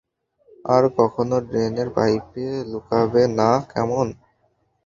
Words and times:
আর 0.65 0.83
কখনো 0.97 1.35
ড্রেনের 1.47 1.89
পাইপে 1.95 2.45
লুকাবে 2.71 3.23
না, 3.39 3.49
কেমন? 3.71 4.07